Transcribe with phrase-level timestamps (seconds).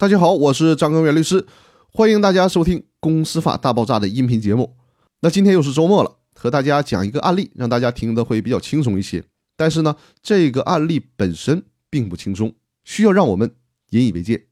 [0.00, 1.46] 大家好，我是张根源律师，
[1.92, 4.74] 欢迎大家收听《公司法大爆炸》的音频节目。
[5.20, 9.22] 那今天又是周末了，和大家讲一个案例，让大家听得会比较轻松一些。
[9.58, 13.50] 但是呢，这个案例本身并不轻松，需要让我们
[13.90, 14.46] 引以为戒。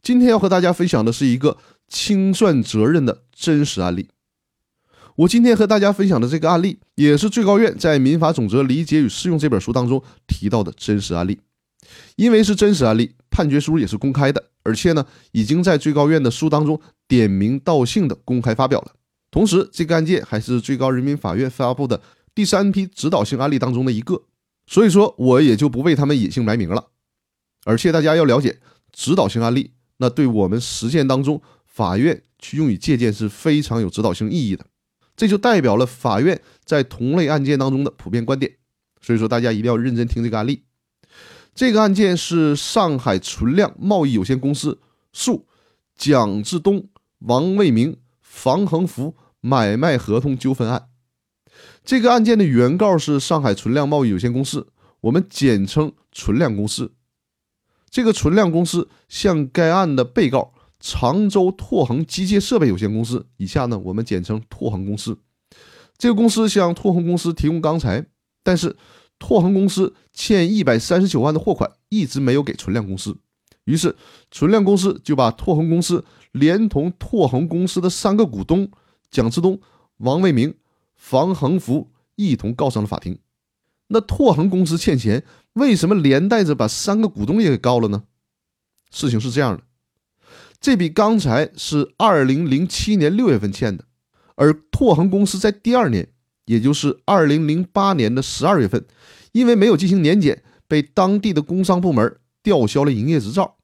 [0.00, 1.56] 今天要和大家分享的是一个
[1.88, 4.08] 清算责任的真实案例。
[5.16, 11.40] 我今天和大家分享的这个案例，也是最高院在《民法总则理解与适用》这本书当中提到的真实案例。
[12.16, 14.50] 因为是真实案例，判决书也是公开的。
[14.62, 18.92] 而且呢，已经在最高院的书当中点名道姓的公开发表了。
[19.32, 22.00] 同时，这个案件还是最高人民法院发布的
[22.34, 24.22] 第三批指导性案例当中的一个，
[24.66, 26.86] 所以说我也就不为他们隐姓埋名了。
[27.64, 28.58] 而且大家要了解，
[28.92, 34.64] 指导性案例那对我们实践当中法院去用于借鉴是非常有指导性意义的。
[35.16, 38.52] 这就代表了法院在同类案件当中的普遍观点。
[39.02, 40.62] 所以说，大家一定要认真听这个案例。
[41.54, 44.80] 这个案件是上海存量贸易有限公司
[45.12, 45.46] 诉
[45.94, 46.88] 蒋志东、
[47.20, 50.88] 王卫明、房恒福买卖合同纠纷案。
[51.84, 54.66] 这个案件的原告是上海存量贸易有限公司，
[55.02, 56.92] 我们简称存量公司。
[57.88, 65.16] 这个存量公司向该案的被告常州拓恒机械设备有限公司（以下呢我们简称拓恒公司），
[65.96, 68.06] 这个公司向拓恒公司提供钢材，
[68.42, 68.74] 但是。
[69.26, 73.16] 拓恒公司欠一百三十九万的货款一直没有给存量公司，
[73.64, 73.96] 于是
[74.30, 78.70] 存量公司就把拓恒公司连同拓恒公司的三个股东
[79.10, 79.58] 蒋志东、
[79.96, 80.54] 王卫明、
[80.94, 83.18] 房恒福一同告上了法庭。
[83.86, 88.02] 那拓恒公司欠钱，为什么连带着把三个股东也给告了呢？
[88.90, 89.62] 事情是这样的，
[90.60, 93.86] 这笔钢材是二零零七年六月份欠的，
[94.34, 96.10] 而拓恒公司在第二年。
[96.46, 98.84] 也就是二零零八年的十二月份，
[99.32, 103.56] 因为没有进行年检，被当地的工商部门吊销了营业执照。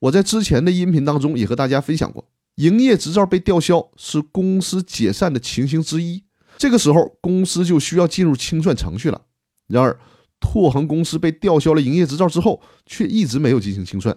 [0.00, 6.24] 我在之前的音频当中也和大家分享过，营业执照被吊销是公司解散的情形之一。
[6.58, 9.22] 这个时候，公司就需要进入清算程序了。
[9.68, 9.98] 然而，
[10.40, 14.16] 拓恒公司被吊销了营业执照之后，却一直没有进行清算。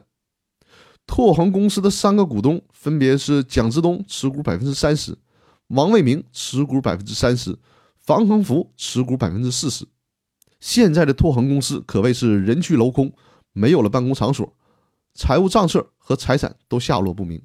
[1.05, 5.17] 拓恒公司的三个股东分别是蒋志东持股百分之三十，
[5.69, 7.57] 王卫明持股百分之三十。
[8.09, 9.87] 房恒福持股百分之四十，
[10.59, 13.13] 现在的拓恒公司可谓是人去楼空，
[13.53, 14.57] 没有了办公场所，
[15.13, 17.39] 财务账册和财产都下落不明。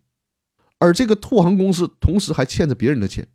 [0.79, 3.29] 而这个拓恒公司同时还欠着别人的钱，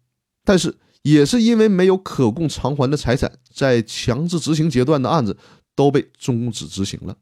[0.43, 5.37] 但是也是因为没有可供偿还的财产，在强制执行阶段的案子
[5.75, 7.15] 都被终止执行了。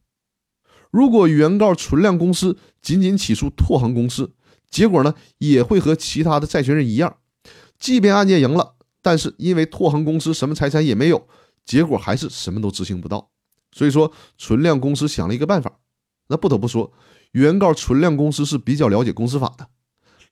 [0.89, 4.33] 如果原告存量公司仅仅起诉拓恒公司，
[4.71, 7.17] 结果呢也会和其他的债权人一样，
[7.77, 8.75] 即便案件赢了。
[9.07, 11.29] 但是因为拓恒公司什么财产也没有，
[11.63, 13.29] 结果还是什么都执行不到。
[13.71, 15.79] 所以说，存量公司想了一个办法。
[16.27, 16.91] 那不得不说，
[17.31, 19.69] 原告存量公司是比较了解公司法的，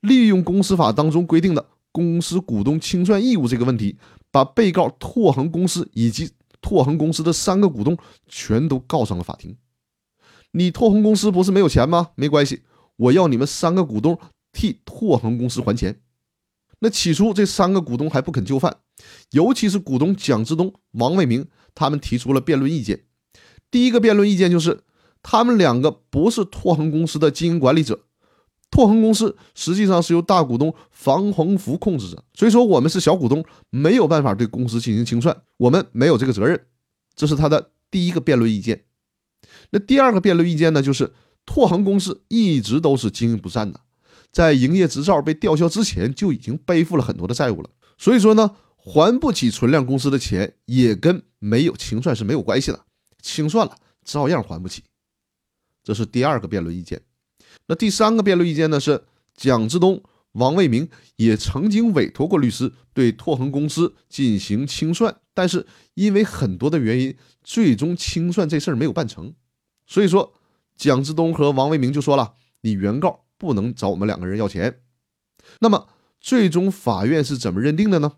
[0.01, 3.97] 利用公司法当中规定的公司股东清算义务这个问题，
[4.29, 7.97] 把被告拓恒公司以及拓恒公司的三个股东
[8.27, 9.55] 全都告上了法庭。
[10.51, 12.09] 你拓恒公司不是没有钱吗？
[12.15, 12.63] 没关系，
[12.97, 14.19] 我要你们三个股东
[14.51, 16.01] 替拓恒公司还钱。
[16.85, 18.77] 那起初这三个股东还不肯就范，
[19.31, 23.05] 尤其是股东蒋志东、王卫明，他们提出了辩论意见。
[23.71, 24.81] 第一个辩论意见就是，
[25.23, 28.01] 他们两个不是拓恒公司的经营管理者，
[28.69, 36.67] 拓恒公司实际上是由大股东房恒福控制着，所以说我们是小股东，没有办法对公司进行清算，我们没有这个责任。
[37.15, 38.83] 这是他的第一个辩论意见。
[39.71, 41.11] 那第二个辩论意见呢，就是
[41.47, 43.79] 拓恒公司一直都是经营不善的。
[44.35, 52.85] 在营业执照被吊销之前就已经背负了很多的债务了，所以说呢，还不起存量公司的钱也跟没有清算是没有关系的，
[53.21, 54.83] 清算了照样还不起。
[55.85, 57.01] 这是第二个辩论意见。
[57.67, 59.05] 那第三个辩论意见呢是
[59.37, 60.03] 蒋志东、
[60.33, 69.33] 王卫明也曾经委托过律师对拓恒公司进行清算，但是因为很多的原因，最终清算这事儿没有办成。
[69.87, 70.33] 所以说，
[70.75, 74.81] 蒋志东和王卫明就说了：“你原告。”不能找我们两个人要钱。
[75.59, 75.87] 那么，
[76.19, 78.13] 最终法院是怎么认定的呢？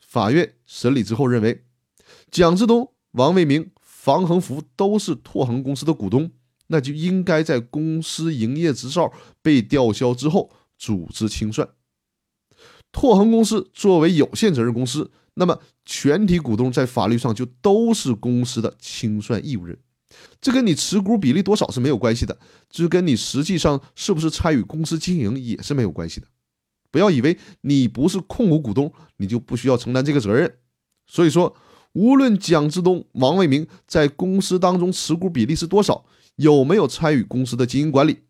[0.00, 1.64] 法院审理之后认为，
[2.30, 6.30] 蒋志东、王卫明、房恒福都是拓恒公司的股东，
[6.68, 9.12] 那就应该在公司营业执照
[9.42, 11.68] 被吊销之后组织清算。
[12.92, 19.76] 拓恒公司作为有限责任公司，那么全体股东在法律上就都是公司的清算义务人。
[20.40, 22.38] 这跟你持股比例多少是没有关系的，
[22.68, 26.26] 这跟你实际上是不是参与公司经营也是没有关系的。
[26.90, 30.58] 不要以为你不是控股股东，你就不需要承担这个责任。
[31.06, 31.56] 所以说，
[31.92, 36.04] 无论蒋志东、王卫明在公司当中持股比例是多少，
[36.36, 38.20] 有没有参与公司的经营管理，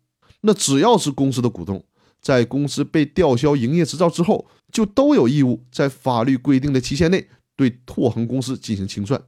[0.41, 1.83] 那只要是公司的股东，
[2.21, 9.21] 在公司被吊销营业执照之后，就都有义务在法律规定的期限内对拓恒公司进行清算。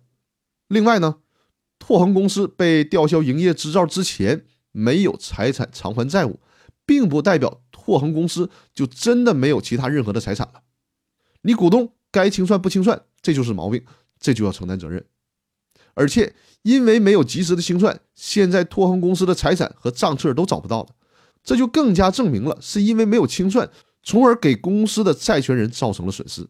[0.68, 1.18] 另外呢，
[1.80, 6.40] 拓恒公司被吊销营业执照之前没有财产偿还债务，
[6.86, 10.62] 并不代表拓恒公司就真的没有其他任何的财产了。
[11.44, 13.84] 你股东该清算不清算，这就是毛病，
[14.20, 15.06] 这就要承担责任。
[15.94, 20.90] 而且因为没有及时的清算，现在拓恒公司的财产和账册都找不到了。
[21.44, 23.70] 这就更加证明了，是因为没有清算，
[24.04, 26.46] 从而给公司的债权人造成了损失。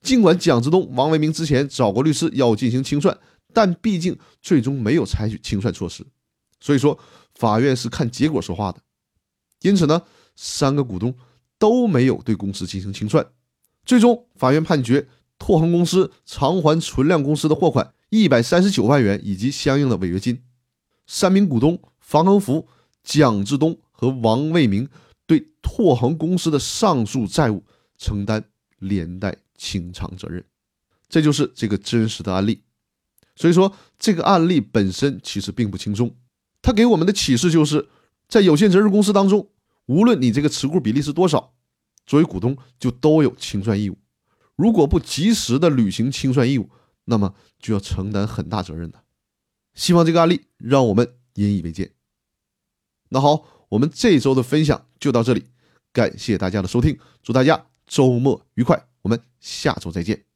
[0.00, 3.18] 尽管蒋志东、王维明之前找过律师要进行清算，
[3.56, 6.04] 但毕竟最终没有采取清算措施，
[6.60, 6.98] 所以说
[7.36, 8.82] 法院是看结果说话的。
[9.62, 10.02] 因此呢，
[10.34, 11.16] 三个股东
[11.58, 13.26] 都没有对公司进行清算，
[13.86, 15.08] 最终法院判决
[15.38, 20.42] 拓恒公司偿还存量公司的货款一百三十九万元以及相应的违约金。
[21.06, 22.68] 三名股东房恒福、
[23.02, 23.78] 蒋志东。
[23.98, 24.86] 和王卫明
[25.26, 27.64] 对拓恒公司的上述债务
[27.96, 28.44] 承担
[28.78, 30.44] 连带清偿责任，
[31.08, 32.60] 这就是这个真实的案例。
[33.36, 36.12] 所以说，这个案例本身其实并不轻松，
[36.60, 37.88] 它给我们的启示就是，
[38.26, 39.48] 在有限责任公司当中，
[39.86, 41.54] 无论你这个持股比例是多少，
[42.04, 43.96] 作为股东就都有清算义务。
[44.56, 46.68] 如果不及时的履行清算义务，
[47.04, 49.04] 那么就要承担很大责任的。
[49.74, 51.92] 希望这个案例让我们引以为戒。
[53.10, 53.52] 那好。
[53.68, 55.46] 我们这周的分享就到这里，
[55.92, 60.35] 感谢大家的收听，祝大家周末愉快，我们下周再见。